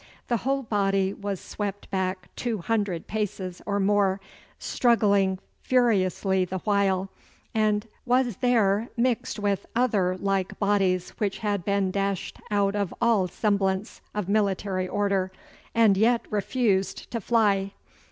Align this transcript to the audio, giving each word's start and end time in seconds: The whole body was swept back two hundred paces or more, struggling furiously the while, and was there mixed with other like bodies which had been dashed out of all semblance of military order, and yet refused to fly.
The 0.29 0.37
whole 0.37 0.63
body 0.63 1.13
was 1.13 1.39
swept 1.39 1.87
back 1.91 2.29
two 2.35 2.57
hundred 2.57 3.05
paces 3.05 3.61
or 3.67 3.79
more, 3.79 4.19
struggling 4.57 5.37
furiously 5.61 6.43
the 6.43 6.57
while, 6.57 7.11
and 7.53 7.87
was 8.03 8.37
there 8.37 8.89
mixed 8.97 9.37
with 9.37 9.67
other 9.75 10.17
like 10.17 10.57
bodies 10.57 11.11
which 11.19 11.37
had 11.37 11.63
been 11.63 11.91
dashed 11.91 12.39
out 12.49 12.75
of 12.75 12.95
all 12.99 13.27
semblance 13.27 14.01
of 14.15 14.27
military 14.27 14.87
order, 14.87 15.31
and 15.75 15.95
yet 15.95 16.21
refused 16.31 17.11
to 17.11 17.21
fly. 17.21 17.73